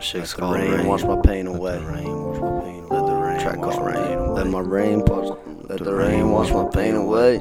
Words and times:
Shit's 0.00 0.32
called 0.34 0.54
rain, 0.56 0.86
wash 0.86 1.02
my 1.02 1.20
pain 1.22 1.46
away. 1.46 1.78
rain, 1.78 2.22
wash 2.24 2.38
my 2.40 2.60
pain 2.60 2.86
Let 2.88 3.06
the 3.06 3.14
rain 3.14 3.40
Track 3.40 3.58
wash 3.58 3.76
my 3.76 3.82
rain. 3.86 3.96
pain 3.96 4.18
away. 4.18 4.32
Let 4.34 4.46
my 4.46 4.60
rain 4.60 5.00
wash. 5.04 5.38
Let 5.68 5.78
the 5.84 5.94
rain 5.94 6.30
wash 6.30 6.50
my 6.52 6.68
pain 6.68 6.94
away. 6.94 7.38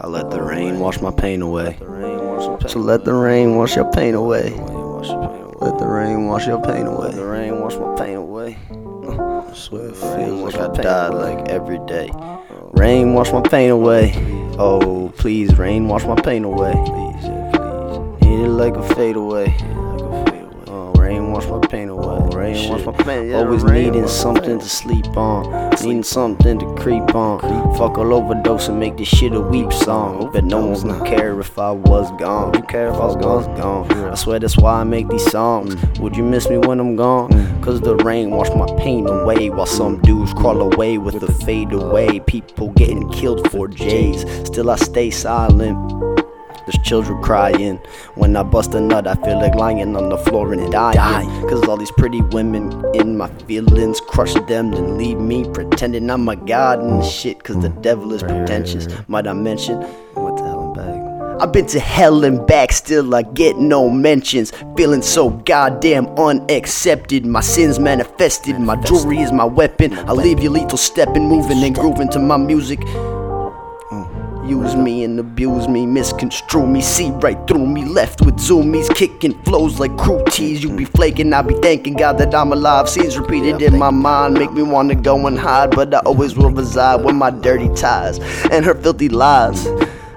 I 0.00 0.06
let 0.06 0.30
the 0.30 0.42
rain 0.42 0.78
wash 0.80 1.00
my 1.00 1.10
pain 1.12 1.40
away. 1.42 1.76
The 1.78 1.86
rain, 1.86 2.18
wash 2.26 2.46
my 2.48 2.56
pain 2.56 2.68
So 2.68 2.78
let 2.80 3.04
the 3.04 3.14
rain 3.14 3.56
wash 3.56 3.76
your 3.76 3.90
pain 3.92 4.14
away. 4.14 4.52
away. 4.52 4.74
Wash 4.74 5.08
your 5.08 5.28
pain 5.28 5.42
away. 5.42 5.54
Let 5.60 5.78
the 5.78 5.86
rain 5.86 6.26
wash 6.26 6.46
your 6.46 6.62
pain 6.62 6.86
Let 6.86 6.94
away. 6.96 7.10
the 7.12 7.24
rain 7.24 7.60
wash 7.60 7.74
my 7.76 7.94
pain 7.96 8.16
away. 8.16 8.58
I 8.70 9.52
swear 9.54 9.86
it 9.88 9.96
feels 9.96 10.54
like 10.54 10.56
I 10.56 10.82
died 10.82 11.14
like 11.14 11.48
every 11.48 11.78
day. 11.86 12.10
Oh, 12.14 12.70
rain 12.74 13.14
wash 13.14 13.32
my 13.32 13.40
pain 13.42 13.70
away. 13.70 14.12
Oh, 14.58 15.12
please, 15.16 15.56
rain 15.56 15.88
wash 15.88 16.04
my 16.04 16.16
pain 16.20 16.44
away. 16.44 16.72
Please, 16.72 17.24
yeah, 17.24 17.50
please. 17.54 18.26
Need 18.26 18.44
it 18.44 18.48
like 18.48 18.74
a 18.76 18.82
fade 18.94 19.16
away. 19.16 19.46
Oh, 20.70 20.72
a 20.72 20.76
away. 20.76 20.92
Oh, 20.94 21.00
rain 21.00 21.32
wash 21.32 21.46
my 21.46 21.58
pain 21.66 21.88
away. 21.88 22.36
Rain 22.36 22.56
Shit. 22.56 22.70
wash 22.70 22.84
my 22.84 22.92
pain. 23.04 23.28
Yeah, 23.28 23.38
Always 23.38 23.62
rain 23.62 23.92
needing 23.92 24.08
something 24.08 24.58
to 24.58 24.68
sleep 24.68 25.06
on. 25.16 25.70
Needing 25.82 26.02
something 26.02 26.58
to 26.58 26.74
creep 26.74 27.14
on. 27.14 27.40
Fuck 27.76 27.98
all 27.98 28.12
overdose 28.12 28.68
and 28.68 28.78
make 28.78 28.96
this 28.96 29.08
shit 29.08 29.32
a 29.32 29.40
weep 29.40 29.72
song. 29.72 30.30
Bet 30.32 30.44
no 30.44 30.64
one's 30.66 30.84
gonna 30.84 31.04
care 31.04 31.38
if 31.40 31.58
I 31.58 31.70
was 31.70 32.10
gone. 32.18 32.54
You 32.54 32.62
care 32.62 32.88
if 32.88 32.94
I 32.94 33.06
was 33.06 33.16
gone? 33.16 33.88
I 34.10 34.14
swear 34.14 34.38
that's 34.38 34.58
why 34.58 34.80
I 34.80 34.84
make 34.84 35.08
these 35.08 35.30
songs. 35.30 35.74
Mm. 35.74 36.00
Would 36.00 36.16
you 36.16 36.22
miss 36.22 36.48
me 36.48 36.58
when 36.58 36.80
I'm 36.80 36.96
gone? 36.96 37.30
Mm. 37.30 37.62
Cause 37.62 37.80
the 37.80 37.96
rain 37.96 38.30
wash 38.30 38.50
my 38.54 38.66
pain 38.78 39.06
away 39.06 39.50
while 39.50 39.66
some 39.66 39.98
mm. 39.98 40.02
dudes 40.02 40.32
crawl 40.34 40.60
away 40.60 40.98
with 40.98 41.20
the 41.20 41.32
fade 41.44 41.72
uh, 41.72 41.78
away. 41.78 42.20
People 42.20 42.70
getting 42.70 43.08
killed 43.10 43.50
for 43.50 43.68
J's. 43.68 44.22
Still 44.46 44.70
I 44.70 44.76
stay 44.76 45.10
silent. 45.10 46.17
There's 46.68 46.84
children 46.84 47.22
crying. 47.22 47.78
When 48.14 48.36
I 48.36 48.42
bust 48.42 48.74
a 48.74 48.80
nut, 48.80 49.06
I 49.06 49.14
feel 49.14 49.38
like 49.38 49.54
lying 49.54 49.96
on 49.96 50.10
the 50.10 50.18
floor 50.18 50.52
and 50.52 50.70
dying. 50.70 51.48
Cause 51.48 51.66
all 51.66 51.78
these 51.78 51.90
pretty 51.92 52.20
women 52.20 52.84
in 52.94 53.16
my 53.16 53.28
feelings 53.46 54.02
crush 54.02 54.34
them 54.34 54.74
and 54.74 54.98
leave 54.98 55.18
me 55.18 55.48
pretending 55.50 56.10
I'm 56.10 56.28
a 56.28 56.36
god 56.36 56.80
and 56.80 57.02
shit. 57.02 57.42
Cause 57.42 57.58
the 57.62 57.70
devil 57.70 58.12
is 58.12 58.22
pretentious. 58.22 58.86
Might 59.08 59.26
I 59.26 59.32
mention? 59.32 59.80
What 60.12 60.36
the 60.36 60.42
hell, 60.42 60.60
I'm 60.60 60.74
back. 60.74 61.40
I've 61.40 61.54
been 61.54 61.64
to 61.68 61.80
hell 61.80 62.22
and 62.24 62.46
back, 62.46 62.72
still 62.72 63.14
I 63.14 63.22
get 63.22 63.56
no 63.56 63.88
mentions. 63.88 64.52
Feeling 64.76 65.00
so 65.00 65.30
goddamn 65.30 66.08
unaccepted. 66.18 67.24
My 67.24 67.40
sins 67.40 67.78
manifested, 67.78 68.60
my 68.60 68.76
jewelry 68.82 69.20
is 69.20 69.32
my 69.32 69.46
weapon. 69.46 69.94
I 69.94 70.12
leave 70.12 70.40
you 70.40 70.50
lethal 70.50 70.76
stepping, 70.76 71.26
moving 71.26 71.64
and 71.64 71.74
grooving 71.74 72.10
to 72.10 72.18
my 72.18 72.36
music. 72.36 72.80
Use 74.48 74.74
me 74.74 75.04
and 75.04 75.20
abuse 75.20 75.68
me, 75.68 75.84
misconstrue 75.84 76.66
me, 76.66 76.80
see 76.80 77.10
right 77.10 77.38
through 77.46 77.66
me, 77.66 77.84
left 77.84 78.22
with 78.22 78.36
zoomies, 78.36 78.88
kicking 78.94 79.38
flows 79.42 79.78
like 79.78 79.94
crew 79.98 80.24
tees. 80.30 80.62
You 80.62 80.70
be 80.74 80.86
flaking, 80.86 81.34
I 81.34 81.42
be 81.42 81.52
thanking 81.56 81.92
God 81.92 82.16
that 82.16 82.34
I'm 82.34 82.50
alive. 82.52 82.88
Scenes 82.88 83.18
repeated 83.18 83.60
in 83.60 83.78
my 83.78 83.90
mind 83.90 84.34
make 84.34 84.50
me 84.52 84.62
wanna 84.62 84.94
go 84.94 85.26
and 85.26 85.38
hide, 85.38 85.72
but 85.72 85.92
I 85.92 85.98
always 85.98 86.34
will 86.34 86.50
reside 86.50 87.04
with 87.04 87.14
my 87.14 87.28
dirty 87.28 87.68
ties 87.74 88.20
and 88.50 88.64
her 88.64 88.74
filthy 88.74 89.10
lies. 89.10 89.66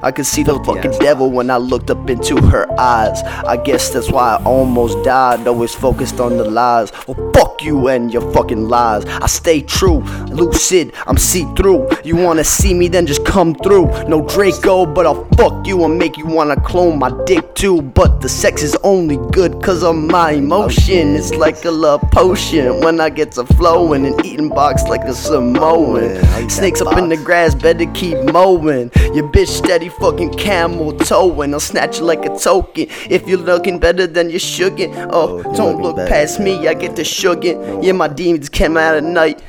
I 0.03 0.11
could 0.11 0.25
see 0.25 0.41
the 0.41 0.55
fucking 0.63 0.97
devil 0.99 1.29
when 1.29 1.51
I 1.51 1.57
looked 1.57 1.91
up 1.91 2.09
into 2.09 2.35
her 2.47 2.65
eyes. 2.79 3.21
I 3.23 3.57
guess 3.57 3.91
that's 3.91 4.11
why 4.11 4.35
I 4.35 4.43
almost 4.43 5.03
died, 5.03 5.47
always 5.47 5.75
focused 5.75 6.19
on 6.19 6.37
the 6.37 6.43
lies. 6.43 6.91
Well, 7.07 7.31
fuck 7.33 7.63
you 7.63 7.87
and 7.87 8.11
your 8.11 8.31
fucking 8.33 8.67
lies. 8.67 9.05
I 9.05 9.27
stay 9.27 9.61
true, 9.61 9.99
lucid, 10.29 10.93
I'm 11.05 11.17
see 11.17 11.45
through. 11.55 11.87
You 12.03 12.15
wanna 12.15 12.43
see 12.43 12.73
me, 12.73 12.87
then 12.87 13.05
just 13.05 13.23
come 13.25 13.53
through. 13.53 13.85
No 14.07 14.27
Draco, 14.27 14.87
but 14.87 15.05
I'll 15.05 15.25
fuck 15.37 15.67
you 15.67 15.83
and 15.83 15.99
make 15.99 16.17
you 16.17 16.25
wanna 16.25 16.59
clone 16.61 16.97
my 16.97 17.11
dick 17.25 17.53
too. 17.53 17.81
But 17.81 18.21
the 18.21 18.29
sex 18.29 18.63
is 18.63 18.75
only 18.83 19.17
good 19.31 19.61
cause 19.61 19.83
of 19.83 19.95
my 19.95 20.31
emotion. 20.31 21.15
It's 21.15 21.35
like 21.35 21.63
a 21.65 21.71
love 21.71 22.01
potion 22.11 22.81
when 22.81 22.99
I 22.99 23.09
get 23.09 23.33
to 23.33 23.45
flowing 23.45 24.07
and 24.07 24.25
eating 24.25 24.49
box 24.49 24.83
like 24.83 25.03
a 25.03 25.13
Samoan. 25.13 26.49
Snakes 26.49 26.81
up 26.81 26.97
in 26.97 27.09
the 27.09 27.17
grass, 27.17 27.53
better 27.53 27.85
keep 27.93 28.17
mowing. 28.23 28.89
Your 29.13 29.29
bitch 29.29 29.49
steady 29.49 29.90
fucking 29.91 30.33
camel 30.33 30.97
toe 30.97 31.41
and 31.41 31.53
I'll 31.53 31.59
snatch 31.59 31.99
you 31.99 32.05
like 32.05 32.25
a 32.25 32.37
token. 32.37 32.87
If 33.09 33.27
you're 33.27 33.37
looking 33.37 33.79
better 33.79 34.07
than 34.07 34.29
you 34.29 34.39
shouldn't. 34.39 34.95
Oh, 35.11 35.43
oh 35.43 35.43
you're 35.43 35.55
don't 35.55 35.81
look 35.81 35.95
better. 35.95 36.09
past 36.09 36.39
me, 36.39 36.67
I 36.67 36.73
get 36.73 36.95
the 36.95 37.03
shugging. 37.03 37.83
Yeah, 37.83 37.93
my 37.93 38.07
demons 38.07 38.49
came 38.49 38.77
out 38.77 38.95
at 38.95 39.03
night. 39.03 39.41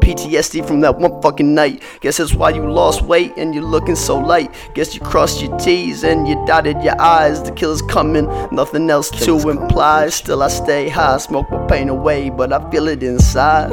PTSD 0.00 0.66
from 0.66 0.80
that 0.80 0.98
one 0.98 1.22
fucking 1.22 1.54
night. 1.54 1.82
Guess 2.00 2.16
that's 2.16 2.34
why 2.34 2.50
you 2.50 2.68
lost 2.68 3.02
weight 3.02 3.32
and 3.36 3.54
you're 3.54 3.64
looking 3.64 3.94
so 3.94 4.18
light. 4.18 4.52
Guess 4.74 4.94
you 4.94 5.00
crossed 5.00 5.40
your 5.40 5.56
T's 5.58 6.02
and 6.02 6.26
you 6.26 6.34
dotted 6.46 6.82
your 6.82 7.00
I's. 7.00 7.42
The 7.42 7.52
killer's 7.52 7.82
coming, 7.82 8.26
nothing 8.50 8.90
else 8.90 9.10
Killer's 9.10 9.44
to 9.44 9.50
imply. 9.50 10.08
Still, 10.08 10.42
I 10.42 10.48
stay 10.48 10.88
high, 10.88 11.18
smoke 11.18 11.48
my 11.50 11.64
pain 11.66 11.88
away, 11.88 12.30
but 12.30 12.52
I 12.52 12.70
feel 12.70 12.88
it 12.88 13.02
inside. 13.02 13.70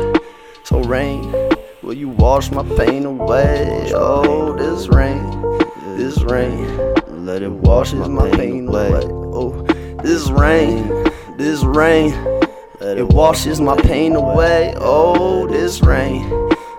So, 0.64 0.84
rain, 0.84 1.22
will 1.82 1.96
you 1.96 2.10
wash 2.10 2.52
my 2.52 2.64
pain 2.78 3.06
away? 3.06 3.92
Oh, 3.96 4.54
this 4.54 4.90
rain, 4.90 5.17
this 6.18 6.32
rain, 6.32 7.26
Let 7.26 7.44
it 7.44 7.52
washes 7.52 8.08
my 8.08 8.30
pain 8.32 8.68
away. 8.68 9.02
Oh, 9.06 9.62
this 10.02 10.30
rain, 10.30 10.88
this 11.38 11.64
rain. 11.64 12.12
Let 12.80 12.98
It 12.98 13.08
washes 13.10 13.62
my 13.62 13.80
pain 13.82 14.16
away. 14.16 14.74
Oh, 14.78 15.48
this 15.48 15.82
rain, 15.82 16.28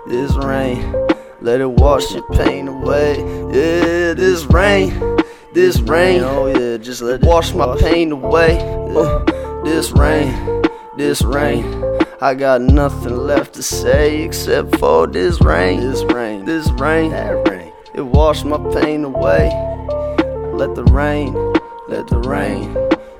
this 0.07 0.33
rain. 0.35 0.93
Let 1.41 1.61
it 1.61 1.71
wash 1.71 2.11
your 2.11 2.27
pain 2.33 2.67
away. 2.67 3.19
Yeah, 3.53 4.13
this 4.13 4.43
rain, 4.45 4.91
this 5.53 5.79
rain. 5.79 6.21
Oh 6.23 6.47
yeah, 6.47 6.77
just 6.77 7.01
let 7.01 7.21
it 7.21 7.27
Wash 7.27 7.53
my 7.53 7.77
pain 7.79 8.11
away. 8.11 8.57
Oh, 8.61 9.61
this 9.63 9.91
rain, 9.91 10.63
this 10.97 11.21
rain. 11.21 11.63
I 12.21 12.33
got 12.33 12.61
nothing 12.61 13.15
left 13.15 13.53
to 13.53 13.63
say 13.63 14.21
except 14.23 14.77
for 14.79 15.07
this 15.07 15.39
rain. 15.39 15.79
This 15.79 16.03
rain, 16.03 16.43
This 16.43 16.69
rain, 16.71 17.11
that 17.11 17.47
rain. 17.47 17.68
It 17.99 18.05
washed 18.05 18.45
my 18.45 18.57
pain 18.79 19.03
away. 19.03 19.49
Let 20.53 20.73
the 20.75 20.85
rain, 20.85 21.33
let 21.89 22.07
the 22.07 22.19
rain 22.19 22.75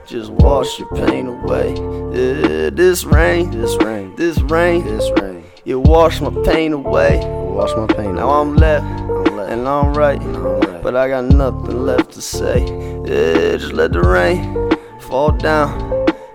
just 0.05 0.31
wash 0.31 0.79
your 0.79 0.89
pain 0.95 1.27
away. 1.27 1.73
Yeah, 2.13 2.69
this 2.69 3.03
rain, 3.03 3.51
This 3.51 3.75
rain, 3.83 4.15
this 4.15 4.39
rain, 4.41 4.83
this 4.85 5.09
rain. 5.21 5.43
it 5.65 5.75
washed 5.75 6.21
my 6.21 6.33
pain 6.45 6.71
away. 6.73 7.19
Wash 7.23 7.71
my 7.75 7.87
pain. 7.87 8.15
Now 8.15 8.29
I'm 8.29 8.55
left 8.55 8.85
I'm 8.85 9.35
left. 9.37 9.51
and 9.51 9.67
I'm 9.67 9.93
right, 9.93 10.21
I'm 10.21 10.59
right. 10.61 10.81
but 10.83 10.95
I 10.95 11.09
got 11.09 11.25
nothing 11.25 11.85
left 11.85 12.11
to 12.13 12.21
say. 12.21 12.59
Yeah, 13.05 13.57
just 13.57 13.73
let 13.73 13.91
the 13.91 14.01
rain 14.01 14.39
fall 15.01 15.31
down. 15.31 15.71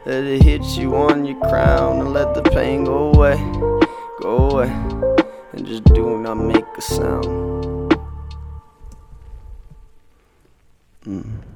Let 0.07 0.23
it 0.25 0.43
hit 0.43 0.63
you 0.77 0.95
on 0.97 1.25
your 1.25 1.41
crown 1.49 2.01
and 2.01 2.13
let 2.13 2.35
the 2.35 2.43
pain 2.43 2.85
go 2.85 3.11
away, 3.15 3.37
go 4.21 4.51
away, 4.51 4.69
and 5.53 5.67
just 5.67 5.85
do 5.95 6.19
not 6.19 6.35
make 6.37 6.67
a 6.77 6.83
sound. 6.83 7.54
Mm. 11.07 11.54